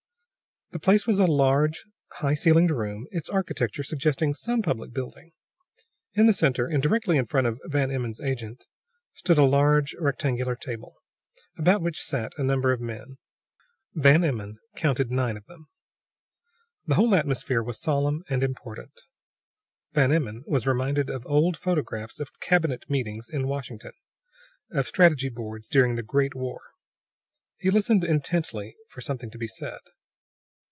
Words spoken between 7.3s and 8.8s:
of Van Emmon's agent,